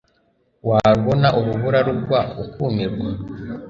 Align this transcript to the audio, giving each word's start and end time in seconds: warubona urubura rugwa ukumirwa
warubona 0.67 1.27
urubura 1.39 1.79
rugwa 1.87 2.19
ukumirwa 2.43 3.09